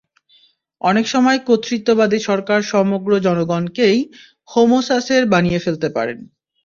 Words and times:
অনেক 0.81 1.05
সময় 1.07 1.39
কর্তৃত্ববাদী 1.47 2.19
সরকার 2.29 2.59
সমগ্র 2.73 3.11
জনগণকেই 3.25 3.97
হোমো 4.49 4.79
সাসের 4.87 5.23
বানিয়ে 5.33 5.63
ফেলতে 5.65 5.87
পারে। 5.95 6.13